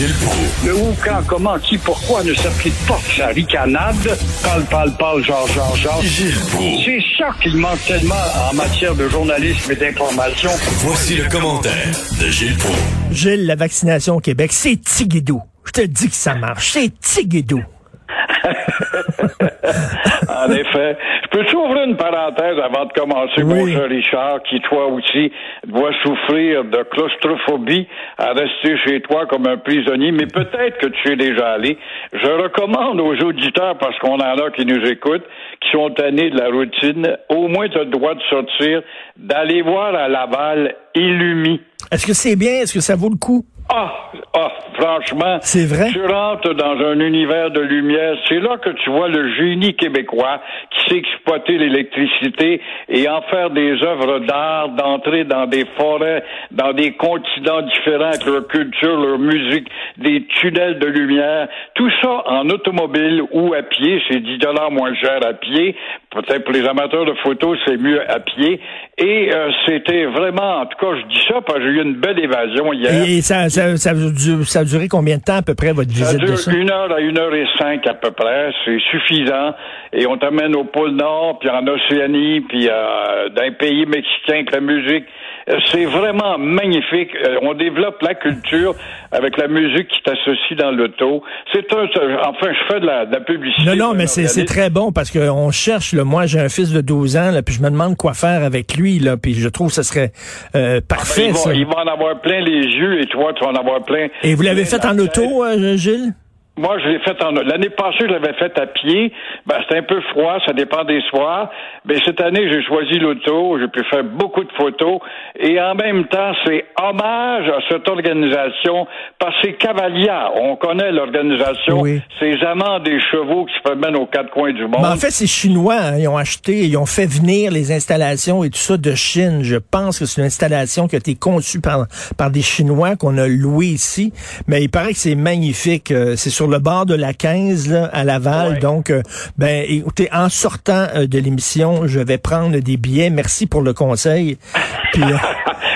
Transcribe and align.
Gilles 0.00 0.14
Proulx. 0.14 0.64
Le 0.64 0.74
où, 0.76 0.96
quand, 1.04 1.22
comment, 1.26 1.58
qui, 1.58 1.76
pourquoi 1.76 2.24
ne 2.24 2.32
s'applique 2.32 2.72
pas 2.88 2.98
sa 3.14 3.26
ricanade? 3.26 4.16
Parle, 4.42 4.64
parle, 4.64 4.96
parle, 4.96 5.22
genre, 5.22 5.46
genre, 5.48 5.76
genre. 5.76 6.00
Gilles 6.00 6.40
Proulx. 6.52 6.84
C'est 6.86 7.02
ça 7.18 7.28
qu'il 7.42 7.58
manque 7.58 7.84
tellement 7.86 8.14
en 8.50 8.54
matière 8.54 8.94
de 8.94 9.06
journalisme 9.10 9.72
et 9.72 9.76
d'information. 9.76 10.48
Voici 10.78 11.16
le 11.16 11.28
commentaire 11.28 11.94
de 12.18 12.28
Gilles 12.28 12.56
Proulx. 12.56 12.78
Gilles, 13.10 13.44
la 13.44 13.56
vaccination 13.56 14.16
au 14.16 14.20
Québec, 14.20 14.52
c'est 14.54 14.80
tiguidou. 14.80 15.42
Je 15.66 15.72
te 15.72 15.82
dis 15.82 16.08
que 16.08 16.16
ça 16.16 16.34
marche. 16.34 16.70
C'est 16.72 16.98
tiguidou. 16.98 17.62
en 20.46 20.50
effet. 20.52 20.96
Je 21.24 21.28
peux 21.38 21.44
t'ouvrir 21.46 21.84
une 21.84 21.96
parenthèse 21.96 22.58
avant 22.58 22.86
de 22.86 22.92
commencer, 22.92 23.42
mon 23.44 23.62
Oui. 23.62 23.72
cher 23.72 23.88
Richard, 23.88 24.42
qui 24.48 24.60
toi 24.60 24.86
aussi 24.86 25.32
dois 25.66 25.90
souffrir 26.02 26.64
de 26.64 26.82
claustrophobie 26.90 27.86
à 28.18 28.32
rester 28.32 28.76
chez 28.84 29.00
toi 29.02 29.26
comme 29.26 29.46
un 29.46 29.56
prisonnier, 29.58 30.12
mais 30.12 30.26
peut-être 30.26 30.78
que 30.78 30.86
tu 30.86 31.12
es 31.12 31.16
déjà 31.16 31.52
allé. 31.52 31.78
Je 32.12 32.26
recommande 32.42 33.00
aux 33.00 33.16
auditeurs, 33.24 33.76
parce 33.78 33.98
qu'on 33.98 34.14
en 34.14 34.20
a 34.20 34.50
qui 34.50 34.64
nous 34.64 34.84
écoutent, 34.86 35.24
qui 35.60 35.70
sont 35.72 35.90
tannés 35.90 36.30
de 36.30 36.38
la 36.38 36.48
routine, 36.48 37.16
au 37.28 37.48
moins 37.48 37.68
tu 37.68 37.78
as 37.78 37.84
le 37.84 37.90
droit 37.90 38.14
de 38.14 38.22
sortir, 38.30 38.82
d'aller 39.16 39.62
voir 39.62 39.94
à 39.94 40.08
Laval 40.08 40.74
Illumi. 40.94 41.60
Est-ce 41.92 42.06
que 42.06 42.12
c'est 42.14 42.36
bien? 42.36 42.62
Est-ce 42.62 42.74
que 42.74 42.80
ça 42.80 42.96
vaut 42.96 43.10
le 43.10 43.16
coup? 43.16 43.44
Ah, 43.72 44.10
ah, 44.34 44.48
franchement. 44.74 45.38
C'est 45.42 45.66
vrai? 45.66 45.90
Tu 45.92 46.04
rentres 46.04 46.54
dans 46.54 46.76
un 46.84 46.98
univers 46.98 47.52
de 47.52 47.60
lumière. 47.60 48.16
C'est 48.28 48.40
là 48.40 48.56
que 48.58 48.70
tu 48.70 48.90
vois 48.90 49.08
le 49.08 49.32
génie 49.34 49.74
québécois 49.74 50.40
qui 50.70 50.90
sait 50.90 50.96
exploiter 50.96 51.56
l'électricité 51.56 52.60
et 52.88 53.08
en 53.08 53.22
faire 53.22 53.50
des 53.50 53.80
œuvres 53.82 54.18
d'art, 54.20 54.70
d'entrer 54.70 55.22
dans 55.22 55.46
des 55.46 55.64
forêts, 55.78 56.24
dans 56.50 56.72
des 56.72 56.92
continents 56.92 57.62
différents 57.62 58.10
avec 58.10 58.26
leur 58.26 58.48
culture, 58.48 58.96
leur 58.96 59.18
musique, 59.18 59.68
des 59.98 60.26
tunnels 60.40 60.80
de 60.80 60.86
lumière. 60.86 61.48
Tout 61.74 61.90
ça 62.02 62.24
en 62.26 62.48
automobile 62.50 63.22
ou 63.30 63.54
à 63.54 63.62
pied. 63.62 64.02
C'est 64.10 64.20
10 64.20 64.38
dollars 64.38 64.72
moins 64.72 64.94
cher 64.94 65.20
à 65.24 65.34
pied. 65.34 65.76
Peut-être 66.10 66.42
pour 66.42 66.54
les 66.54 66.66
amateurs 66.66 67.04
de 67.04 67.14
photos, 67.22 67.56
c'est 67.64 67.76
mieux 67.76 68.02
à 68.10 68.18
pied. 68.18 68.60
Et 68.98 69.32
euh, 69.32 69.50
c'était 69.66 70.06
vraiment, 70.06 70.60
en 70.60 70.66
tout 70.66 70.76
cas, 70.78 70.96
je 71.00 71.06
dis 71.06 71.22
ça 71.28 71.40
parce 71.40 71.58
que 71.58 71.64
j'ai 71.64 71.70
eu 71.70 71.82
une 71.82 71.94
belle 71.94 72.18
évasion 72.18 72.72
hier. 72.72 73.04
Et 73.06 73.20
ça, 73.22 73.48
ça, 73.48 73.59
ça, 73.76 73.90
a 73.90 73.94
du- 73.94 74.44
ça 74.44 74.60
a 74.60 74.64
duré 74.64 74.88
combien 74.88 75.16
de 75.18 75.22
temps 75.22 75.36
à 75.36 75.42
peu 75.42 75.54
près 75.54 75.72
votre 75.72 75.90
Ça 75.90 76.04
visite 76.04 76.20
dure 76.20 76.30
de 76.30 76.36
ça? 76.36 76.52
une 76.52 76.70
heure 76.70 76.92
à 76.92 77.00
une 77.00 77.18
heure 77.18 77.34
et 77.34 77.46
cinq 77.58 77.86
à 77.86 77.94
peu 77.94 78.10
près. 78.10 78.50
C'est 78.64 78.78
suffisant. 78.90 79.54
Et 79.92 80.06
on 80.06 80.16
t'amène 80.16 80.54
au 80.56 80.64
pôle 80.64 80.90
Nord, 80.92 81.38
puis 81.40 81.48
en 81.50 81.66
Océanie, 81.66 82.40
puis 82.42 82.68
euh, 82.68 83.28
dans 83.30 83.42
les 83.42 83.50
pays 83.52 83.86
mexicains 83.86 84.34
avec 84.34 84.52
la 84.52 84.60
musique. 84.60 85.04
Euh, 85.48 85.54
C'est 85.72 85.84
vraiment 85.84 86.38
magnifique. 86.38 87.10
Euh, 87.24 87.36
on 87.42 87.54
développe 87.54 88.00
la 88.02 88.14
culture 88.14 88.74
avec 89.12 89.36
la 89.36 89.48
musique 89.48 89.88
qui 89.88 90.02
t'associe 90.02 90.58
dans 90.58 90.70
l'auto. 90.70 91.22
C'est 91.52 91.72
un, 91.72 91.84
enfin, 92.26 92.52
je 92.52 92.72
fais 92.74 92.80
de 92.80 92.86
la, 92.86 93.06
de 93.06 93.12
la 93.12 93.20
publicité. 93.20 93.64
Non, 93.64 93.76
non, 93.76 93.94
mais 93.94 94.06
c'est 94.06 94.44
très 94.44 94.70
bon 94.70 94.92
parce 94.92 95.10
qu'on 95.10 95.50
cherche, 95.50 95.92
là, 95.92 96.04
moi 96.04 96.26
j'ai 96.26 96.40
un 96.40 96.48
fils 96.48 96.72
de 96.72 96.80
12 96.80 97.16
ans, 97.16 97.30
là, 97.32 97.42
puis 97.42 97.54
je 97.54 97.62
me 97.62 97.70
demande 97.70 97.96
quoi 97.96 98.14
faire 98.14 98.42
avec 98.44 98.76
lui, 98.76 98.98
là, 98.98 99.16
puis 99.16 99.34
je 99.34 99.48
trouve 99.48 99.68
que 99.68 99.74
ce 99.74 99.82
serait 99.82 100.12
euh, 100.54 100.80
parfait. 100.86 101.28
il, 101.28 101.36
ça. 101.36 101.50
va, 101.50 101.54
il 101.54 101.66
va 101.66 101.82
en 101.84 101.86
avoir 101.86 102.20
plein 102.20 102.40
les 102.40 102.62
yeux 102.66 103.00
et 103.00 103.06
toi, 103.06 103.32
tu 103.34 103.44
vas 103.44 103.50
en 103.50 103.54
avoir 103.54 103.82
plein. 103.84 104.08
Et 104.22 104.34
vous 104.34 104.42
l'avez 104.42 104.64
fait 104.64 104.84
en 104.84 104.98
auto, 104.98 105.44
euh, 105.44 105.76
Gilles? 105.76 106.12
Moi, 106.60 106.78
je 106.82 106.88
l'ai 106.90 106.98
fait 107.00 107.16
en 107.24 107.30
l'année 107.32 107.70
passée, 107.70 108.00
je 108.02 108.12
l'avais 108.12 108.34
fait 108.34 108.52
à 108.58 108.66
pied. 108.66 109.12
Ben, 109.46 109.56
c'était 109.62 109.78
un 109.78 109.82
peu 109.82 110.00
froid, 110.12 110.36
ça 110.46 110.52
dépend 110.52 110.84
des 110.84 111.00
soirs. 111.08 111.48
Mais 111.86 111.96
cette 112.04 112.20
année, 112.20 112.50
j'ai 112.52 112.62
choisi 112.62 112.98
l'auto, 112.98 113.58
j'ai 113.58 113.68
pu 113.68 113.82
faire 113.88 114.04
beaucoup 114.04 114.44
de 114.44 114.52
photos. 114.58 114.98
Et 115.38 115.58
en 115.60 115.74
même 115.74 116.04
temps, 116.08 116.32
c'est 116.44 116.66
hommage 116.80 117.48
à 117.48 117.60
cette 117.70 117.88
organisation 117.88 118.86
parce 119.18 119.34
que 119.36 119.48
c'est 119.48 119.52
Cavalia. 119.54 120.30
On 120.36 120.56
connaît 120.56 120.92
l'organisation. 120.92 121.80
Oui. 121.80 122.00
Ces 122.18 122.34
amants 122.44 122.78
des 122.80 123.00
chevaux 123.10 123.46
qui 123.46 123.54
se 123.54 123.62
promènent 123.62 123.96
aux 123.96 124.06
quatre 124.06 124.30
coins 124.30 124.52
du 124.52 124.62
monde. 124.64 124.80
Mais 124.82 124.88
en 124.88 124.96
fait, 124.96 125.10
c'est 125.10 125.26
chinois. 125.26 125.76
hein. 125.80 125.98
Ils 125.98 126.08
ont 126.08 126.18
acheté, 126.18 126.64
ils 126.66 126.76
ont 126.76 126.86
fait 126.86 127.06
venir 127.06 127.50
les 127.50 127.72
installations 127.72 128.44
et 128.44 128.50
tout 128.50 128.58
ça 128.58 128.76
de 128.76 128.94
Chine. 128.94 129.40
Je 129.42 129.56
pense 129.56 129.98
que 129.98 130.04
c'est 130.04 130.20
une 130.20 130.26
installation 130.26 130.88
qui 130.88 130.96
a 130.96 130.98
été 130.98 131.14
conçue 131.14 131.60
par, 131.60 131.86
par 132.18 132.30
des 132.30 132.42
Chinois 132.42 132.96
qu'on 132.96 133.16
a 133.16 133.26
loué 133.26 133.66
ici. 133.66 134.12
Mais 134.46 134.62
il 134.62 134.68
paraît 134.68 134.92
que 134.92 134.98
c'est 134.98 135.14
magnifique. 135.14 135.90
Euh, 135.90 136.16
C'est 136.16 136.28
sur 136.30 136.48
le 136.50 136.58
bord 136.58 136.86
de 136.86 136.94
la 136.94 137.12
15, 137.12 137.70
là, 137.70 137.90
à 137.92 138.04
Laval. 138.04 138.52
Ouais. 138.52 138.58
Donc, 138.58 138.90
euh, 138.90 139.02
ben, 139.38 139.64
écoutez, 139.68 140.08
en 140.12 140.28
sortant 140.28 140.86
euh, 140.94 141.06
de 141.06 141.18
l'émission, 141.18 141.86
je 141.86 142.00
vais 142.00 142.18
prendre 142.18 142.58
des 142.58 142.76
billets. 142.76 143.10
Merci 143.10 143.46
pour 143.46 143.62
le 143.62 143.72
conseil. 143.72 144.38
Puis, 144.92 145.02
euh, 145.02 145.16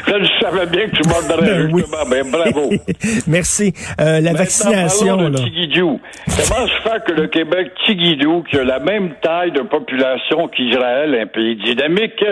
je 0.09 0.45
savais 0.45 0.67
bien 0.67 0.87
que 0.89 0.97
tu 0.97 1.09
m'ordonnerais 1.09 1.67
Ben 1.67 1.71
oui. 1.73 1.85
Ben, 2.11 2.31
bravo. 2.31 2.71
merci. 3.27 3.73
Euh, 4.01 4.21
la 4.21 4.33
Maintenant, 4.33 4.39
vaccination, 4.39 5.17
là. 5.17 5.39
Tigidou. 5.39 6.01
Comment 6.27 6.67
se 6.67 6.83
fait 6.83 7.05
que 7.07 7.13
le 7.13 7.27
Québec, 7.29 7.73
Tigidou, 7.87 8.43
qui 8.43 8.59
a 8.59 8.65
la 8.65 8.81
même 8.81 9.15
taille 9.23 9.53
de 9.53 9.63
population 9.63 10.49
qu'Israël, 10.49 11.15
un 11.15 11.27
pays 11.27 11.57
dynamique, 11.57 12.25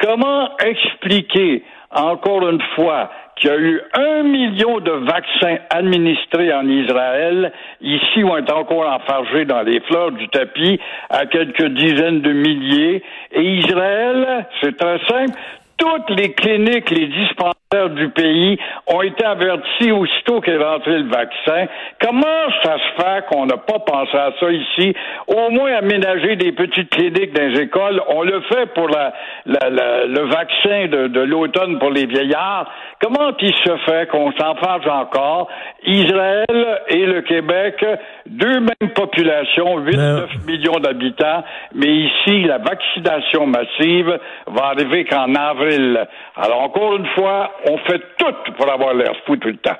comment 0.00 0.48
expliquer 0.58 1.62
encore 1.90 2.48
une 2.48 2.62
fois 2.74 3.10
qu'il 3.36 3.50
y 3.50 3.52
a 3.52 3.58
eu 3.58 3.80
un 3.94 4.22
million 4.22 4.80
de 4.80 4.90
vaccins 4.90 5.58
administrés 5.70 6.52
en 6.52 6.68
Israël, 6.68 7.52
ici 7.80 8.24
on 8.24 8.36
est 8.36 8.50
encore 8.50 8.88
enfargé 8.88 9.44
dans 9.44 9.62
les 9.62 9.80
fleurs 9.80 10.12
du 10.12 10.28
tapis, 10.28 10.78
à 11.10 11.26
quelques 11.26 11.68
dizaines 11.68 12.20
de 12.20 12.32
milliers, 12.32 13.02
et 13.32 13.42
Israël, 13.42 14.46
c'est 14.60 14.76
très 14.76 14.98
simple, 15.08 15.38
toutes 15.76 16.10
les 16.10 16.32
cliniques, 16.32 16.90
les 16.90 17.06
dispensaires 17.06 17.61
du 17.94 18.08
pays 18.10 18.58
ont 18.86 19.02
été 19.02 19.24
avertis 19.24 19.92
aussitôt 19.92 20.40
qu'est 20.40 20.56
rentré 20.56 20.98
le 20.98 21.08
vaccin. 21.08 21.66
Comment 22.00 22.50
ça 22.62 22.76
se 22.78 23.02
fait 23.02 23.26
qu'on 23.30 23.46
n'a 23.46 23.56
pas 23.56 23.78
pensé 23.80 24.16
à 24.16 24.30
ça 24.38 24.50
ici? 24.50 24.94
Au 25.28 25.50
moins 25.50 25.74
aménager 25.76 26.36
des 26.36 26.52
petites 26.52 26.90
cliniques 26.90 27.32
dans 27.32 27.48
les 27.48 27.60
écoles. 27.62 28.00
On 28.08 28.22
le 28.22 28.40
fait 28.42 28.66
pour 28.74 28.88
la, 28.88 29.12
la- 29.46 29.70
la- 29.70 30.06
le 30.06 30.20
vaccin 30.26 30.86
de, 30.88 31.08
de 31.08 31.20
l'automne 31.20 31.78
pour 31.78 31.90
les 31.90 32.06
vieillards. 32.06 32.70
Comment 33.00 33.30
il 33.40 33.54
se 33.54 33.76
fait 33.86 34.08
qu'on 34.10 34.30
s'en 34.32 34.54
fâche 34.56 34.86
encore? 34.86 35.48
Israël 35.84 36.80
et 36.88 37.04
le 37.06 37.22
Québec, 37.22 37.84
deux 38.26 38.60
mêmes 38.60 38.90
populations, 38.94 39.80
8-9 39.80 40.46
millions 40.46 40.78
d'habitants, 40.78 41.42
mais 41.74 41.88
ici, 41.88 42.44
la 42.44 42.58
vaccination 42.58 43.46
massive 43.46 44.18
va 44.46 44.66
arriver 44.66 45.04
qu'en 45.04 45.34
avril. 45.34 46.06
Alors, 46.36 46.62
encore 46.62 46.96
une 46.96 47.06
fois, 47.14 47.50
on 47.66 47.78
fait 47.78 48.00
tout 48.18 48.52
pour 48.56 48.70
avoir 48.70 48.94
l'air 48.94 49.12
fou 49.26 49.36
tout 49.36 49.48
le 49.48 49.56
temps. 49.56 49.76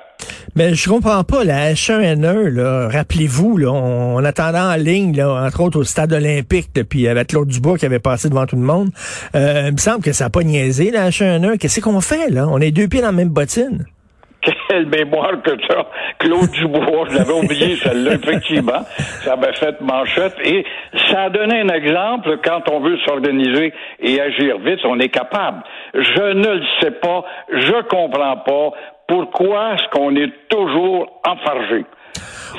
Mais 0.55 0.75
je 0.75 0.87
comprends 0.87 1.23
pas, 1.23 1.43
la 1.43 1.73
H1N1, 1.73 2.47
là, 2.49 2.87
rappelez-vous, 2.87 3.59
on, 3.65 4.17
on 4.17 4.23
attendait 4.23 4.59
en 4.59 4.75
ligne, 4.75 5.15
là, 5.15 5.43
entre 5.45 5.61
autres 5.61 5.79
au 5.79 5.83
stade 5.83 6.13
olympique, 6.13 6.69
puis 6.87 7.07
avec 7.07 7.29
Claude 7.29 7.47
Dubois 7.47 7.77
qui 7.77 7.85
avait 7.85 7.99
passé 7.99 8.29
devant 8.29 8.45
tout 8.45 8.55
le 8.55 8.61
monde. 8.61 8.89
Euh, 9.35 9.63
il 9.67 9.73
me 9.73 9.77
semble 9.77 10.03
que 10.03 10.13
ça 10.13 10.25
n'a 10.25 10.29
pas 10.29 10.43
niaisé, 10.43 10.91
la 10.91 11.09
H1N1. 11.09 11.57
Qu'est-ce 11.57 11.79
qu'on 11.79 12.01
fait, 12.01 12.29
là? 12.29 12.47
On 12.47 12.59
est 12.59 12.71
deux 12.71 12.87
pieds 12.87 13.01
dans 13.01 13.07
la 13.07 13.13
même 13.13 13.29
bottine. 13.29 13.85
Quelle 14.67 14.87
mémoire 14.87 15.41
que 15.41 15.51
ça. 15.67 15.85
Claude 16.19 16.51
Dubois, 16.51 17.07
je 17.09 17.17
l'avais 17.17 17.33
oublié 17.33 17.75
celle-là, 17.83 18.13
effectivement. 18.13 18.83
Ça 19.23 19.33
avait 19.33 19.53
fait 19.53 19.79
manchette. 19.81 20.35
Et 20.43 20.65
ça 21.09 21.23
a 21.23 21.29
donné 21.29 21.61
un 21.61 21.69
exemple 21.69 22.39
quand 22.43 22.69
on 22.69 22.79
veut 22.79 22.97
s'organiser 23.05 23.73
et 23.99 24.21
agir 24.21 24.59
vite, 24.59 24.79
on 24.83 24.99
est 24.99 25.09
capable. 25.09 25.63
Je 25.93 26.33
ne 26.33 26.55
le 26.55 26.63
sais 26.81 26.91
pas, 26.91 27.23
je 27.51 27.81
comprends 27.83 28.37
pas 28.37 28.71
pourquoi 29.13 29.73
est-ce 29.75 29.87
qu'on 29.91 30.15
est 30.15 30.31
toujours 30.49 31.21
enfargé? 31.27 31.85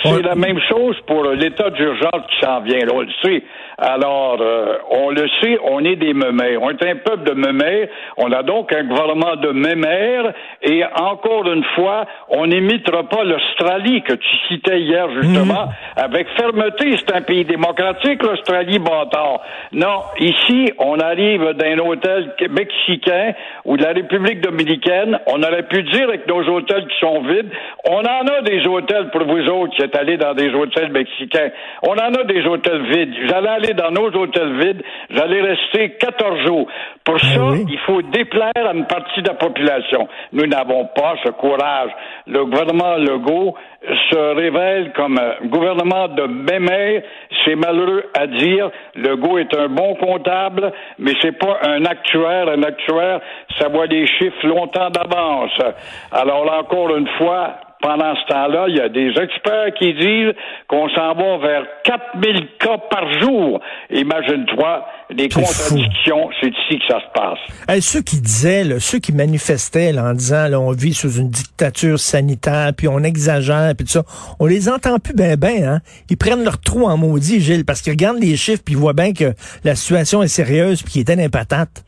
C'est 0.02 0.08
On- 0.12 0.16
la 0.18 0.34
même 0.34 0.58
chose 0.68 0.96
pour 1.06 1.24
l'état 1.30 1.70
d'urgence 1.70 2.22
qui 2.28 2.44
s'en 2.44 2.60
vient, 2.60 2.78
là, 2.80 2.92
on 2.94 3.00
le 3.00 3.08
sait. 3.24 3.42
Alors, 3.78 4.36
euh, 4.40 4.76
on 4.90 5.10
le 5.10 5.26
sait, 5.40 5.58
on 5.64 5.84
est 5.84 5.96
des 5.96 6.12
mémères. 6.14 6.60
On 6.62 6.70
est 6.70 6.84
un 6.86 6.96
peuple 6.96 7.24
de 7.24 7.32
mémères. 7.32 7.88
On 8.18 8.30
a 8.32 8.42
donc 8.42 8.72
un 8.72 8.84
gouvernement 8.84 9.34
de 9.36 9.50
mémères. 9.50 10.32
Et 10.62 10.82
encore 10.84 11.46
une 11.50 11.64
fois, 11.74 12.04
on 12.28 12.46
n'imitera 12.46 13.04
pas 13.04 13.24
l'Australie 13.24 14.02
que 14.02 14.14
tu 14.14 14.28
citais 14.48 14.80
hier, 14.80 15.08
justement, 15.20 15.68
avec 15.96 16.28
fermeté. 16.36 16.96
C'est 16.98 17.14
un 17.14 17.22
pays 17.22 17.44
démocratique, 17.44 18.22
l'Australie, 18.22 18.78
bâtard. 18.78 19.40
Non, 19.72 20.02
ici, 20.20 20.72
on 20.78 20.98
arrive 20.98 21.52
d'un 21.54 21.78
hôtel 21.78 22.32
mexicain 22.50 23.32
ou 23.64 23.76
de 23.76 23.82
la 23.82 23.92
République 23.92 24.40
dominicaine. 24.40 25.18
On 25.26 25.42
aurait 25.42 25.64
pu 25.68 25.82
dire 25.84 26.08
avec 26.08 26.26
nos 26.28 26.43
hôtels 26.48 26.86
qui 26.86 26.98
sont 27.00 27.22
vides, 27.22 27.50
on 27.88 27.98
en 27.98 28.26
a 28.26 28.42
des 28.42 28.66
hôtels 28.66 29.10
pour 29.10 29.24
vous 29.24 29.46
autres 29.48 29.74
qui 29.76 29.82
êtes 29.82 29.96
allés 29.96 30.16
dans 30.16 30.34
des 30.34 30.52
hôtels 30.54 30.90
mexicains. 30.90 31.50
On 31.82 31.92
en 31.92 32.14
a 32.14 32.24
des 32.24 32.44
hôtels 32.46 32.82
vides. 32.86 33.14
J'allais 33.28 33.48
aller 33.48 33.74
dans 33.74 33.90
nos 33.90 34.08
hôtels 34.08 34.58
vides. 34.58 34.82
J'allais 35.10 35.42
rester 35.42 35.90
14 35.98 36.46
jours. 36.46 36.66
Pour 37.04 37.20
ça, 37.20 37.44
oui. 37.44 37.64
il 37.68 37.78
faut 37.80 38.02
déplaire 38.02 38.52
à 38.56 38.72
une 38.72 38.86
partie 38.86 39.22
de 39.22 39.28
la 39.28 39.34
population. 39.34 40.08
Nous 40.32 40.46
n'avons 40.46 40.86
pas 40.94 41.14
ce 41.24 41.30
courage. 41.30 41.90
Le 42.26 42.44
gouvernement 42.44 42.96
Legault 42.96 43.54
se 44.10 44.34
révèle 44.34 44.92
comme 44.92 45.18
un 45.18 45.46
gouvernement 45.46 46.08
de 46.08 46.22
mémère. 46.22 47.02
C'est 47.44 47.54
malheureux 47.56 48.04
à 48.18 48.26
dire. 48.26 48.70
Legault 48.94 49.38
est 49.38 49.54
un 49.54 49.68
bon 49.68 49.94
comptable, 49.96 50.72
mais 50.98 51.12
c'est 51.20 51.38
pas 51.38 51.58
un 51.62 51.84
actuaire. 51.84 52.48
Un 52.48 52.62
actuaire, 52.62 53.20
ça 53.58 53.68
voit 53.68 53.86
des 53.86 54.06
chiffres 54.06 54.46
longtemps 54.46 54.90
d'avance. 54.90 55.52
Alors 56.10 56.33
là, 56.42 56.60
encore 56.60 56.96
une 56.96 57.08
fois, 57.18 57.54
pendant 57.84 58.14
ce 58.16 58.32
temps-là, 58.32 58.64
il 58.68 58.76
y 58.76 58.80
a 58.80 58.88
des 58.88 59.10
experts 59.10 59.74
qui 59.78 59.92
disent 59.92 60.32
qu'on 60.68 60.88
s'en 60.88 61.14
va 61.14 61.36
vers 61.36 61.64
4000 61.84 62.48
cas 62.58 62.78
par 62.90 63.20
jour. 63.20 63.60
Imagine-toi, 63.90 64.86
les 65.10 65.28
contradictions, 65.28 66.30
c'est 66.40 66.48
ici 66.48 66.78
que 66.78 66.86
ça 66.88 67.00
se 67.00 67.12
passe. 67.12 67.82
ceux 67.84 68.00
qui 68.00 68.22
disaient, 68.22 68.64
là, 68.64 68.80
ceux 68.80 69.00
qui 69.00 69.12
manifestaient 69.12 69.92
là, 69.92 70.04
en 70.04 70.14
disant 70.14 70.48
là, 70.48 70.58
on 70.58 70.70
vit 70.70 70.94
sous 70.94 71.18
une 71.18 71.28
dictature 71.28 71.98
sanitaire, 71.98 72.72
puis 72.74 72.88
on 72.88 73.00
exagère, 73.00 73.74
puis 73.76 73.84
tout 73.84 73.92
ça, 73.92 74.02
on 74.40 74.46
les 74.46 74.70
entend 74.70 74.98
plus 74.98 75.14
ben 75.14 75.36
ben. 75.36 75.62
Hein? 75.62 75.80
Ils 76.08 76.16
prennent 76.16 76.42
leur 76.42 76.58
trou 76.58 76.86
en 76.86 76.96
maudit, 76.96 77.40
Gilles, 77.40 77.66
parce 77.66 77.82
qu'ils 77.82 77.92
regardent 77.92 78.22
les 78.22 78.36
chiffres, 78.36 78.62
puis 78.64 78.74
ils 78.74 78.80
voient 78.80 78.94
bien 78.94 79.12
que 79.12 79.34
la 79.62 79.74
situation 79.74 80.22
est 80.22 80.28
sérieuse, 80.28 80.82
puis 80.82 80.92
qu'ils 80.92 81.02
étaient 81.02 81.16
des 81.16 81.28
patates. 81.28 81.84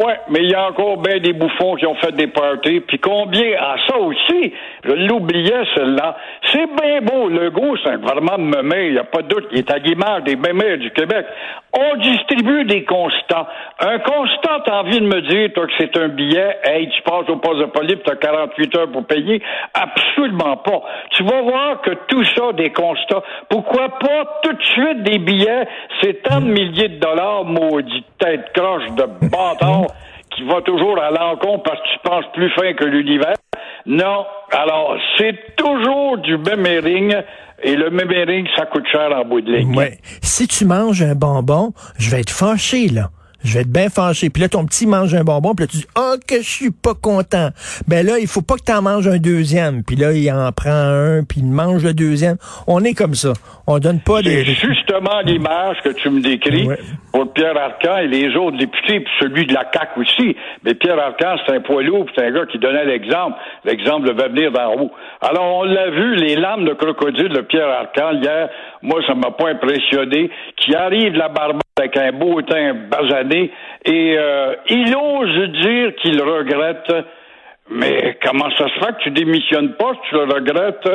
Oui, 0.00 0.12
mais 0.28 0.44
il 0.44 0.50
y 0.50 0.54
a 0.54 0.68
encore 0.68 0.98
bien 0.98 1.18
des 1.18 1.32
bouffons 1.32 1.74
qui 1.74 1.84
ont 1.84 1.96
fait 1.96 2.12
des 2.12 2.28
parties. 2.28 2.78
Puis 2.80 3.00
combien 3.00 3.50
à 3.58 3.74
ça 3.88 3.98
aussi, 3.98 4.52
je 4.84 4.92
l'oubliais 4.92 5.64
celle-là. 5.74 6.16
C'est 6.52 6.68
bien 6.80 7.00
beau, 7.00 7.28
le 7.28 7.50
goût, 7.50 7.76
c'est 7.84 7.96
vraiment 7.96 8.38
de 8.38 8.44
mémé, 8.44 8.86
il 8.86 8.92
n'y 8.92 8.98
a 8.98 9.04
pas 9.04 9.22
de 9.22 9.28
doute, 9.28 9.48
il 9.50 9.58
est 9.58 9.70
à 9.72 9.78
l'image 9.78 10.22
des 10.22 10.36
mémés 10.36 10.76
du 10.76 10.92
Québec. 10.92 11.26
On 11.76 11.96
distribue 11.96 12.64
des 12.64 12.84
constats. 12.84 13.48
Un 13.80 13.98
constat, 13.98 14.62
t'as 14.64 14.82
envie 14.82 15.00
de 15.00 15.06
me 15.06 15.20
dire, 15.22 15.52
toi, 15.52 15.66
que 15.66 15.72
c'est 15.78 15.96
un 15.98 16.08
billet, 16.08 16.58
hey, 16.62 16.88
tu 16.90 17.02
passes 17.02 17.28
au 17.28 17.36
poste 17.36 17.58
de 17.58 17.66
police, 17.66 17.98
tu 18.04 18.12
as 18.12 18.16
48 18.16 18.76
heures 18.76 18.92
pour 18.92 19.04
payer? 19.04 19.42
Absolument 19.74 20.58
pas. 20.58 20.82
Tu 21.10 21.24
vas 21.24 21.42
voir 21.42 21.80
que 21.82 21.90
tout 22.06 22.24
ça, 22.36 22.52
des 22.52 22.70
constats, 22.70 23.22
pourquoi 23.48 23.88
pas 23.98 24.40
tout 24.44 24.52
de 24.52 24.62
suite 24.62 25.02
des 25.02 25.18
billets, 25.18 25.66
c'est 26.00 26.22
tant 26.22 26.40
de 26.40 26.46
milliers 26.46 26.88
de 26.88 27.00
dollars, 27.00 27.44
maudit 27.44 28.04
tête 28.18 28.52
croche 28.52 28.90
de 28.96 29.04
bâtard 29.28 29.87
qui 30.38 30.44
va 30.44 30.62
toujours 30.62 30.98
à 31.00 31.10
l'encontre 31.10 31.64
parce 31.64 31.80
que 31.80 31.88
tu 31.92 31.98
penses 32.04 32.24
plus 32.32 32.50
fin 32.50 32.72
que 32.74 32.84
l'univers. 32.84 33.34
Non. 33.86 34.24
Alors, 34.52 34.96
c'est 35.18 35.56
toujours 35.56 36.18
du 36.18 36.38
même 36.38 36.64
Et 37.62 37.74
le 37.74 37.90
même 37.90 38.10
ça 38.56 38.66
coûte 38.66 38.86
cher 38.90 39.10
en 39.12 39.24
bout 39.24 39.40
de 39.40 39.52
ligne. 39.52 39.74
Si 40.22 40.46
tu 40.46 40.64
manges 40.64 41.02
un 41.02 41.14
bonbon, 41.14 41.72
je 41.98 42.10
vais 42.10 42.20
être 42.20 42.30
fâché, 42.30 42.88
là 42.88 43.10
je 43.44 43.54
vais 43.54 43.60
être 43.60 43.72
bien 43.72 43.88
fâché. 43.88 44.30
Puis 44.30 44.42
là, 44.42 44.48
ton 44.48 44.66
petit 44.66 44.86
mange 44.86 45.14
un 45.14 45.24
bonbon, 45.24 45.54
puis 45.54 45.64
là, 45.64 45.68
tu 45.70 45.76
dis, 45.78 45.86
oh, 45.96 46.14
que 46.26 46.36
je 46.42 46.48
suis 46.48 46.70
pas 46.70 46.94
content. 46.94 47.50
Ben 47.86 48.04
là, 48.04 48.18
il 48.18 48.26
faut 48.26 48.42
pas 48.42 48.54
que 48.56 48.64
tu 48.64 48.72
en 48.72 48.82
manges 48.82 49.08
un 49.08 49.18
deuxième. 49.18 49.84
Puis 49.84 49.96
là, 49.96 50.12
il 50.12 50.30
en 50.30 50.50
prend 50.52 50.70
un, 50.70 51.24
puis 51.24 51.40
il 51.40 51.46
mange 51.46 51.84
le 51.84 51.94
deuxième. 51.94 52.36
On 52.66 52.82
est 52.84 52.94
comme 52.94 53.14
ça. 53.14 53.32
On 53.66 53.78
donne 53.78 54.00
pas 54.00 54.22
des... 54.22 54.44
C'est 54.44 54.68
justement 54.68 55.20
l'image 55.24 55.76
que 55.84 55.90
tu 55.90 56.10
me 56.10 56.20
décris 56.20 56.68
pour 57.12 57.32
Pierre 57.32 57.56
Arcan 57.56 57.98
et 57.98 58.08
les 58.08 58.34
autres 58.36 58.56
députés, 58.56 59.00
puis 59.00 59.12
celui 59.20 59.46
de 59.46 59.54
la 59.54 59.70
CAQ 59.72 60.00
aussi. 60.00 60.36
Mais 60.64 60.74
Pierre 60.74 60.98
Arcan, 60.98 61.36
c'est 61.46 61.54
un 61.54 61.60
poids 61.60 61.82
lourd, 61.82 62.06
c'est 62.14 62.24
un 62.24 62.32
gars 62.32 62.46
qui 62.46 62.58
donnait 62.58 62.86
l'exemple. 62.86 63.36
L'exemple 63.64 64.12
va 64.14 64.28
venir 64.28 64.52
d'en 64.52 64.74
haut. 64.74 64.90
Alors, 65.20 65.58
on 65.58 65.64
l'a 65.64 65.90
vu, 65.90 66.16
les 66.16 66.36
lames 66.36 66.64
de 66.64 66.72
crocodile 66.74 67.28
de 67.28 67.40
Pierre 67.42 67.68
Arcan, 67.68 68.12
hier, 68.22 68.48
moi, 68.82 69.00
ça 69.06 69.14
m'a 69.14 69.30
pas 69.30 69.50
impressionné, 69.50 70.30
qui 70.56 70.74
arrive 70.74 71.14
la 71.14 71.28
barbe 71.28 71.60
avec 71.78 71.96
un 71.96 72.12
beau 72.12 72.42
teint 72.42 72.74
basané, 72.74 73.50
et 73.84 74.16
euh, 74.18 74.54
il 74.68 74.94
ose 74.96 75.50
dire 75.50 75.94
qu'il 75.96 76.20
regrette 76.22 76.92
mais 77.70 78.18
comment 78.22 78.50
ça 78.56 78.66
se 78.68 78.84
fait 78.84 78.92
que 78.96 79.02
tu 79.02 79.10
démissionnes 79.10 79.74
pas, 79.74 79.92
tu 80.08 80.14
le 80.14 80.22
regrettes? 80.22 80.88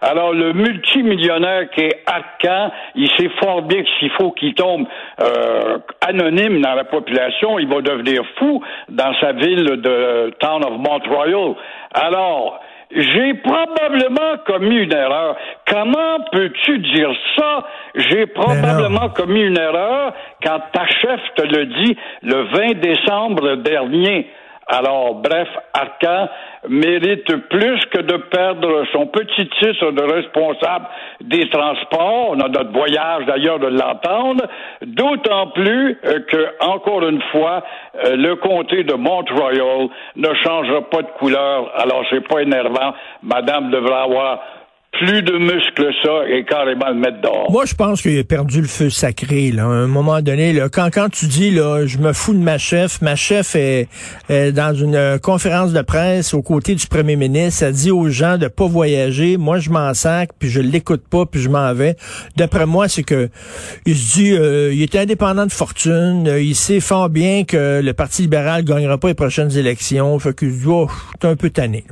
Alors, 0.00 0.34
le 0.34 0.52
multimillionnaire 0.52 1.70
qui 1.70 1.80
est 1.82 2.02
Arcan, 2.06 2.70
il 2.94 3.08
sait 3.12 3.30
fort 3.40 3.62
bien 3.62 3.82
que 3.82 3.88
s'il 3.98 4.10
faut 4.10 4.32
qu'il 4.32 4.54
tombe 4.54 4.86
euh, 5.22 5.78
anonyme 6.06 6.60
dans 6.60 6.74
la 6.74 6.84
population, 6.84 7.58
il 7.58 7.68
va 7.68 7.80
devenir 7.80 8.22
fou 8.36 8.62
dans 8.90 9.14
sa 9.20 9.32
ville 9.32 9.80
de 9.80 10.30
Town 10.38 10.64
of 10.64 10.78
Montreal. 10.78 11.54
Alors, 11.94 12.60
j'ai 12.90 13.34
probablement 13.34 14.38
commis 14.46 14.76
une 14.76 14.92
erreur. 14.92 15.36
Comment 15.66 16.20
peux-tu 16.32 16.78
dire 16.78 17.10
ça? 17.36 17.66
J'ai 17.94 18.26
probablement 18.26 19.10
commis 19.10 19.42
une 19.42 19.58
erreur 19.58 20.14
quand 20.42 20.60
ta 20.72 20.86
chef 20.86 21.20
te 21.36 21.42
le 21.42 21.66
dit 21.66 21.96
le 22.22 22.44
20 22.44 22.80
décembre 22.80 23.56
dernier. 23.56 24.30
Alors, 24.70 25.14
bref, 25.14 25.48
Arcan 25.72 26.28
mérite 26.68 27.34
plus 27.48 27.80
que 27.86 28.02
de 28.02 28.16
perdre 28.16 28.84
son 28.92 29.06
petit 29.06 29.48
titre 29.60 29.92
de 29.92 30.02
responsable 30.02 30.86
des 31.22 31.48
transports. 31.48 32.30
On 32.30 32.40
a 32.40 32.48
notre 32.48 32.72
voyage 32.72 33.24
d'ailleurs 33.26 33.58
de 33.58 33.68
l'entendre. 33.68 34.44
D'autant 34.82 35.48
plus 35.48 35.98
euh, 36.04 36.20
que, 36.30 36.64
encore 36.64 37.08
une 37.08 37.22
fois, 37.32 37.64
euh, 38.04 38.16
le 38.16 38.36
comté 38.36 38.84
de 38.84 38.92
Mont-Royal 38.92 39.88
ne 40.16 40.34
changera 40.34 40.82
pas 40.82 41.02
de 41.02 41.10
couleur. 41.18 41.72
Alors, 41.74 42.04
c'est 42.10 42.26
pas 42.28 42.42
énervant. 42.42 42.92
Madame 43.22 43.70
devra 43.70 44.02
avoir 44.02 44.40
plus 44.92 45.22
de 45.22 45.38
muscles 45.38 45.92
ça 46.02 46.28
et 46.28 46.44
carrément 46.44 46.88
le 46.88 46.94
mettre 46.94 47.20
dehors. 47.20 47.50
Moi, 47.50 47.64
je 47.66 47.74
pense 47.74 48.02
qu'il 48.02 48.18
a 48.18 48.24
perdu 48.24 48.60
le 48.60 48.66
feu 48.66 48.90
sacré. 48.90 49.52
Là. 49.52 49.64
À 49.64 49.66
un 49.66 49.86
moment 49.86 50.20
donné, 50.22 50.52
là, 50.52 50.68
quand, 50.68 50.88
quand 50.92 51.08
tu 51.08 51.26
dis 51.26 51.50
là, 51.50 51.86
je 51.86 51.98
me 51.98 52.12
fous 52.12 52.34
de 52.34 52.38
ma 52.38 52.58
chef, 52.58 53.00
ma 53.02 53.14
chef 53.14 53.54
est, 53.54 53.88
dans 54.28 54.74
une 54.74 54.96
euh, 54.96 55.18
conférence 55.18 55.72
de 55.72 55.82
presse 55.82 56.34
aux 56.34 56.42
côtés 56.42 56.74
du 56.74 56.86
premier 56.86 57.16
ministre, 57.16 57.64
elle 57.64 57.72
dit 57.74 57.90
aux 57.90 58.08
gens 58.08 58.38
de 58.38 58.48
pas 58.48 58.66
voyager. 58.66 59.36
Moi, 59.36 59.58
je 59.58 59.70
m'en 59.70 59.92
sac, 59.94 60.30
puis 60.38 60.48
je 60.48 60.60
l'écoute 60.60 61.06
pas, 61.08 61.26
puis 61.26 61.40
je 61.40 61.48
m'en 61.48 61.72
vais. 61.74 61.96
D'après 62.36 62.66
moi, 62.66 62.88
c'est 62.88 63.04
que 63.04 63.28
il 63.86 63.96
se 63.96 64.18
dit, 64.18 64.32
euh, 64.32 64.72
il 64.72 64.82
est 64.82 64.96
indépendant 64.96 65.46
de 65.46 65.52
fortune, 65.52 66.26
euh, 66.28 66.40
il 66.40 66.54
sait 66.54 66.80
fort 66.80 67.08
bien 67.08 67.44
que 67.44 67.80
le 67.82 67.92
Parti 67.92 68.22
libéral 68.22 68.64
gagnera 68.64 68.98
pas 68.98 69.08
les 69.08 69.14
prochaines 69.14 69.56
élections. 69.56 70.18
Fait 70.18 70.36
qu'il 70.36 70.52
se 70.52 70.60
dit, 70.60 70.66
oh, 70.68 70.88
un 71.22 71.36
peu 71.36 71.50
tanné. 71.50 71.84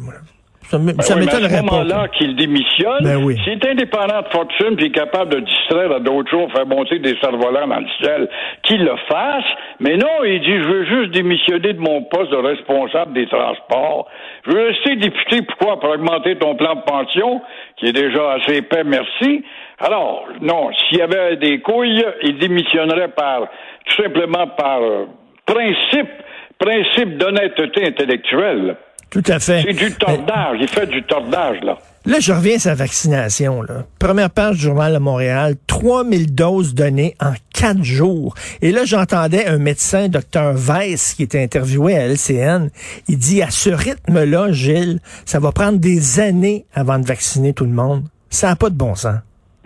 Ça, 0.68 0.78
ben 0.78 0.94
m'étonnerait 1.20 1.48
pas. 1.48 1.62
moment-là 1.62 2.08
qu'il 2.08 2.34
démissionne, 2.34 3.02
ben 3.02 3.22
oui. 3.22 3.38
s'il 3.44 3.52
est 3.52 3.66
indépendant 3.68 4.20
de 4.22 4.28
fortune 4.32 4.74
puis 4.76 4.90
capable 4.90 5.32
de 5.32 5.40
distraire 5.40 5.92
à 5.92 6.00
d'autres 6.00 6.28
jours, 6.28 6.50
faire 6.50 6.66
monter 6.66 6.98
des 6.98 7.16
cerfs-volants 7.20 7.68
dans 7.68 7.78
le 7.78 7.86
ciel, 8.00 8.28
qu'il 8.64 8.84
le 8.84 8.96
fasse. 9.08 9.44
Mais 9.78 9.96
non, 9.96 10.24
il 10.24 10.40
dit, 10.40 10.58
je 10.62 10.68
veux 10.68 10.84
juste 10.84 11.12
démissionner 11.12 11.72
de 11.72 11.78
mon 11.78 12.02
poste 12.02 12.32
de 12.32 12.36
responsable 12.36 13.12
des 13.12 13.26
transports. 13.26 14.08
Je 14.44 14.50
veux 14.50 14.66
rester 14.66 14.96
député, 14.96 15.42
pourquoi? 15.42 15.78
Pour 15.78 15.90
augmenter 15.90 16.36
ton 16.36 16.56
plan 16.56 16.74
de 16.74 16.82
pension, 16.82 17.42
qui 17.76 17.86
est 17.86 17.92
déjà 17.92 18.32
assez 18.32 18.56
épais, 18.56 18.82
merci. 18.84 19.44
Alors, 19.78 20.26
non, 20.40 20.70
s'il 20.72 20.98
y 20.98 21.02
avait 21.02 21.36
des 21.36 21.60
couilles, 21.60 22.04
il 22.22 22.38
démissionnerait 22.38 23.08
par, 23.08 23.42
tout 23.84 24.02
simplement 24.02 24.48
par 24.48 24.82
euh, 24.82 25.06
principe, 25.46 26.10
principe 26.58 27.18
d'honnêteté 27.18 27.86
intellectuelle. 27.86 28.76
Tout 29.10 29.22
à 29.28 29.38
fait. 29.38 29.64
C'est 29.66 29.72
du 29.74 29.92
tordage. 29.92 30.58
Il 30.60 30.68
fait 30.68 30.86
du 30.86 31.02
tordage, 31.04 31.58
là. 31.62 31.78
Là, 32.06 32.20
je 32.20 32.32
reviens 32.32 32.54
à 32.54 32.58
sa 32.60 32.74
vaccination. 32.76 33.62
Là. 33.62 33.82
Première 33.98 34.30
page 34.30 34.58
du 34.58 34.62
Journal 34.62 34.94
de 34.94 34.98
Montréal, 34.98 35.54
3000 35.66 36.32
doses 36.36 36.72
données 36.72 37.16
en 37.20 37.32
quatre 37.52 37.82
jours. 37.82 38.34
Et 38.62 38.70
là, 38.70 38.84
j'entendais 38.84 39.46
un 39.46 39.58
médecin, 39.58 40.08
docteur 40.08 40.54
Weiss, 40.54 41.14
qui 41.14 41.24
était 41.24 41.42
interviewé 41.42 41.96
à 41.96 42.06
LCN. 42.06 42.70
Il 43.08 43.18
dit, 43.18 43.42
à 43.42 43.50
ce 43.50 43.70
rythme-là, 43.70 44.52
Gilles, 44.52 45.00
ça 45.24 45.40
va 45.40 45.50
prendre 45.50 45.78
des 45.78 46.20
années 46.20 46.64
avant 46.74 47.00
de 47.00 47.06
vacciner 47.06 47.52
tout 47.52 47.64
le 47.64 47.72
monde. 47.72 48.04
Ça 48.30 48.50
n'a 48.50 48.56
pas 48.56 48.70
de 48.70 48.76
bon 48.76 48.94
sens. 48.94 49.16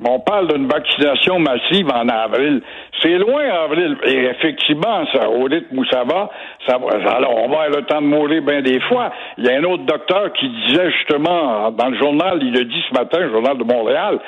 On 0.03 0.19
parle 0.21 0.49
d'une 0.49 0.67
vaccination 0.67 1.39
massive 1.39 1.89
en 1.89 2.09
avril. 2.09 2.63
C'est 3.03 3.19
loin, 3.19 3.43
avril. 3.49 3.97
Et 4.05 4.25
effectivement, 4.25 5.07
ça, 5.13 5.29
au 5.31 5.45
rythme 5.45 5.79
où 5.79 5.85
ça 5.87 6.05
va, 6.05 6.31
ça 6.67 6.77
va, 6.79 7.13
alors 7.15 7.37
on 7.37 7.49
va 7.49 7.63
avoir 7.63 7.81
le 7.81 7.87
temps 7.87 8.01
de 8.01 8.07
mourir 8.07 8.43
bien 8.43 8.61
des 8.61 8.81
fois. 8.81 9.11
Il 9.39 9.47
y 9.47 9.51
a 9.51 9.55
un 9.55 9.65
autre 9.65 9.85
docteur 9.85 10.33
qui 10.35 10.49
disait 10.49 10.91
justement, 10.91 11.71
dans 11.71 11.89
le 11.89 11.99
journal, 11.99 12.39
il 12.43 12.53
le 12.53 12.65
dit 12.65 12.83
ce 12.89 12.95
matin, 12.95 13.21
le 13.21 13.31
journal 13.31 13.57
de 13.57 13.65
Montréal, 13.65 14.19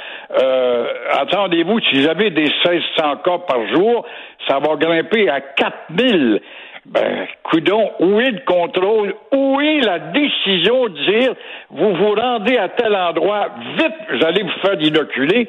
euh, 0.43 0.87
attendez-vous, 1.21 1.81
si 1.81 2.01
vous 2.01 2.09
avez 2.09 2.31
des 2.31 2.45
1600 2.65 3.17
cas 3.25 3.39
par 3.47 3.67
jour, 3.75 4.07
ça 4.49 4.59
va 4.59 4.77
grimper 4.77 5.29
à 5.29 5.41
4000. 5.41 6.41
Ben, 6.85 7.29
coudon, 7.45 7.93
où 8.01 8.21
est 8.21 8.33
le 8.33 8.41
contrôle? 8.45 9.15
Où 9.31 9.61
est 9.61 9.81
la 9.83 10.01
décision 10.01 10.89
de 10.89 11.11
dire, 11.11 11.35
vous 11.71 11.95
vous 11.95 12.15
rendez 12.15 12.57
à 12.57 12.71
tel 12.71 12.97
endroit, 12.97 13.51
vite, 13.79 13.95
vous 14.11 14.27
allez 14.27 14.43
vous 14.43 14.61
faire 14.63 14.81
inoculer? 14.81 15.49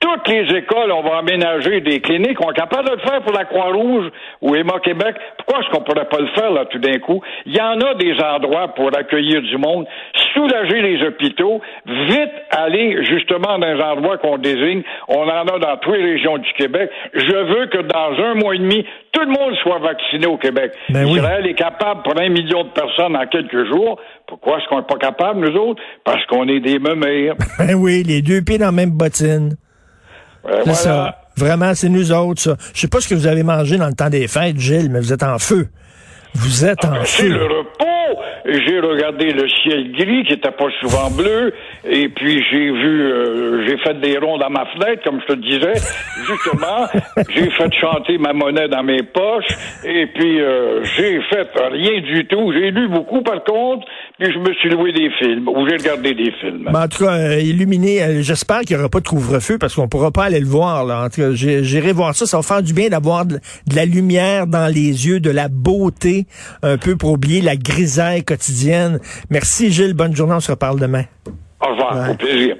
Toutes 0.00 0.28
les 0.28 0.56
écoles, 0.56 0.90
on 0.92 1.02
va 1.02 1.18
aménager 1.18 1.82
des 1.82 2.00
cliniques. 2.00 2.40
On 2.42 2.50
est 2.50 2.56
capable 2.56 2.88
de 2.88 2.94
le 2.94 3.00
faire 3.00 3.20
pour 3.20 3.32
la 3.32 3.44
Croix-Rouge 3.44 4.06
ou 4.40 4.54
Emma 4.54 4.80
Québec. 4.82 5.14
Pourquoi 5.36 5.60
est-ce 5.60 5.70
qu'on 5.70 5.82
pourrait 5.82 6.08
pas 6.08 6.20
le 6.20 6.28
faire, 6.28 6.50
là, 6.52 6.64
tout 6.64 6.78
d'un 6.78 6.98
coup? 7.00 7.20
Il 7.44 7.54
y 7.54 7.60
en 7.60 7.78
a 7.80 7.92
des 7.94 8.14
endroits 8.18 8.68
pour 8.68 8.88
accueillir 8.96 9.42
du 9.42 9.58
monde, 9.58 9.86
soulager 10.32 10.80
les 10.80 11.06
hôpitaux, 11.06 11.60
vite 11.86 12.32
aller 12.50 13.04
justement 13.04 13.58
dans 13.58 13.74
les 13.74 13.82
endroits 13.82 14.16
qu'on 14.16 14.38
désigne. 14.38 14.82
On 15.08 15.22
en 15.22 15.46
a 15.46 15.58
dans 15.58 15.76
toutes 15.82 15.96
les 15.96 16.12
régions 16.12 16.38
du 16.38 16.50
Québec. 16.54 16.90
Je 17.12 17.36
veux 17.36 17.66
que 17.66 17.82
dans 17.82 18.24
un 18.24 18.34
mois 18.36 18.54
et 18.54 18.58
demi, 18.58 18.86
tout 19.12 19.20
le 19.20 19.32
monde 19.32 19.54
soit 19.62 19.80
vacciné 19.80 20.26
au 20.26 20.38
Québec. 20.38 20.72
Ben 20.88 21.06
Israël 21.08 21.46
est 21.46 21.54
capable 21.54 22.02
pour 22.04 22.18
un 22.18 22.30
million 22.30 22.64
de 22.64 22.70
personnes 22.70 23.16
en 23.16 23.26
quelques 23.26 23.66
jours. 23.66 24.00
Pourquoi 24.26 24.58
est-ce 24.58 24.68
qu'on 24.68 24.78
n'est 24.78 24.86
pas 24.86 24.96
capable, 24.96 25.40
nous 25.40 25.56
autres? 25.60 25.82
Parce 26.04 26.24
qu'on 26.26 26.48
est 26.48 26.60
des 26.60 26.78
meumères. 26.78 27.34
Ben 27.58 27.74
oui, 27.74 28.02
les 28.02 28.22
deux 28.22 28.40
pieds 28.40 28.56
dans 28.56 28.66
la 28.66 28.72
même 28.72 28.90
bottine. 28.90 29.56
C'est 30.64 30.74
ça. 30.74 31.16
Vraiment, 31.36 31.74
c'est 31.74 31.88
nous 31.88 32.12
autres, 32.12 32.40
ça. 32.40 32.56
Je 32.74 32.80
sais 32.80 32.88
pas 32.88 33.00
ce 33.00 33.08
que 33.08 33.14
vous 33.14 33.26
avez 33.26 33.42
mangé 33.42 33.78
dans 33.78 33.88
le 33.88 33.94
temps 33.94 34.10
des 34.10 34.28
fêtes, 34.28 34.58
Gilles, 34.58 34.90
mais 34.90 35.00
vous 35.00 35.12
êtes 35.12 35.22
en 35.22 35.38
feu. 35.38 35.68
Vous 36.34 36.64
êtes 36.64 36.84
ah, 36.84 36.92
en 36.92 36.94
feu. 37.04 37.06
C'est 37.06 37.28
le 37.28 37.42
repos. 37.42 38.20
j'ai 38.44 38.80
regardé 38.80 39.32
le 39.32 39.48
ciel 39.48 39.92
gris 39.92 40.24
qui 40.24 40.34
était 40.34 40.50
pas 40.50 40.68
souvent 40.80 41.10
bleu, 41.10 41.52
et 41.84 42.08
puis 42.08 42.44
j'ai 42.50 42.70
vu, 42.70 43.02
euh, 43.02 43.66
j'ai 43.66 43.78
fait 43.78 44.00
des 44.00 44.18
ronds 44.18 44.38
dans 44.38 44.50
ma 44.50 44.66
fenêtre, 44.66 45.02
comme 45.04 45.20
je 45.22 45.34
te 45.34 45.38
disais. 45.40 45.74
Justement, 46.26 46.86
j'ai 47.30 47.50
fait 47.50 47.72
chanter 47.74 48.18
ma 48.18 48.32
monnaie 48.32 48.68
dans 48.68 48.82
mes 48.82 49.02
poches, 49.02 49.48
et 49.84 50.06
puis 50.06 50.40
euh, 50.40 50.84
j'ai 50.96 51.20
fait 51.22 51.48
rien 51.56 52.00
du 52.00 52.26
tout. 52.26 52.52
J'ai 52.52 52.70
lu 52.70 52.88
beaucoup 52.88 53.22
par 53.22 53.42
contre, 53.44 53.86
puis 54.20 54.32
je 54.34 54.38
me 54.38 54.52
suis 54.52 54.68
loué 54.68 54.92
des 54.92 55.10
films, 55.18 55.48
ou 55.48 55.66
j'ai 55.66 55.76
regardé 55.76 56.12
des 56.12 56.30
films. 56.32 56.68
Ben, 56.70 56.82
en 56.82 56.88
tout 56.88 57.04
cas, 57.04 57.12
euh, 57.12 57.40
illuminé, 57.40 58.02
euh, 58.02 58.22
j'espère 58.22 58.60
qu'il 58.60 58.76
n'y 58.76 58.80
aura 58.80 58.90
pas 58.90 59.00
de 59.00 59.08
couvre-feu 59.08 59.56
parce 59.58 59.74
qu'on 59.74 59.88
pourra 59.88 60.10
pas 60.10 60.24
aller 60.24 60.40
le 60.40 60.46
voir. 60.46 60.84
Là. 60.84 61.04
En 61.04 61.08
tout 61.08 61.22
cas, 61.22 61.32
j'irai 61.32 61.92
voir 61.92 62.14
ça. 62.14 62.26
Ça 62.26 62.36
va 62.36 62.42
faire 62.42 62.62
du 62.62 62.74
bien 62.74 62.90
d'avoir 62.90 63.24
de, 63.24 63.38
la 63.74 63.86
lumière 63.86 64.46
dans 64.46 64.66
les 64.66 65.06
yeux, 65.06 65.20
de 65.20 65.30
la 65.30 65.48
beauté, 65.48 66.26
un 66.62 66.76
peu 66.76 66.96
pour 66.96 67.12
oublier 67.12 67.40
la 67.40 67.56
grisaille 67.56 68.22
quotidienne. 68.22 69.00
Merci 69.30 69.70
Gilles, 69.70 69.94
bonne 69.94 70.14
journée, 70.14 70.34
on 70.34 70.40
se 70.40 70.50
reparle 70.50 70.78
demain. 70.78 71.04
Au 71.62 71.70
revoir, 71.70 72.10
au 72.10 72.14
plaisir. 72.14 72.56